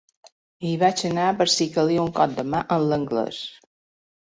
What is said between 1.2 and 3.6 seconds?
per si li calia un cop de mà amb l'anglès.